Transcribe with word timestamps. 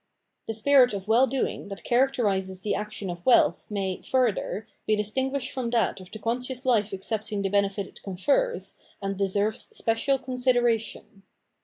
The 0.47 0.55
spirit 0.55 0.93
of 0.95 1.07
well 1.07 1.27
doing 1.27 1.67
that 1.67 1.83
characterises 1.83 2.61
the 2.61 2.73
action 2.73 3.11
of 3.11 3.23
wealth 3.23 3.69
may, 3.69 4.01
further, 4.01 4.65
be 4.87 4.95
distinguished 4.95 5.51
from 5.51 5.69
that 5.69 6.01
of 6.01 6.09
the 6.09 6.17
conscious 6.17 6.63
hfe 6.63 6.91
accepting 6.91 7.43
the 7.43 7.49
benefit 7.49 7.85
it 7.85 8.01
confers, 8.01 8.77
and 8.99 9.15
deserves 9.15 9.69
special 9.77 10.17
consideration. 10.17 11.21